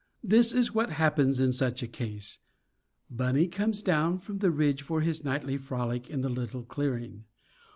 This 0.23 0.51
is 0.51 0.73
what 0.73 0.93
happens 0.93 1.39
in 1.39 1.53
such 1.53 1.83
a 1.83 1.87
case. 1.87 2.39
Bunny 3.11 3.47
comes 3.47 3.83
down 3.83 4.17
from 4.17 4.39
the 4.39 4.49
ridge 4.49 4.81
for 4.81 5.01
his 5.01 5.23
nightly 5.23 5.57
frolic 5.59 6.09
in 6.09 6.21
the 6.21 6.27
little 6.29 6.63
clearing. 6.63 7.25